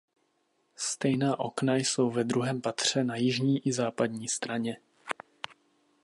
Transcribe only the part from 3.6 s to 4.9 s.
i západní straně.